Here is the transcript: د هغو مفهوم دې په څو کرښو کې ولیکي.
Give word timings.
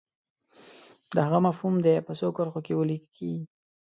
د 1.15 1.17
هغو 1.25 1.39
مفهوم 1.47 1.75
دې 1.85 1.95
په 2.07 2.11
څو 2.19 2.27
کرښو 2.37 2.59
کې 2.65 2.73
ولیکي. 2.75 3.33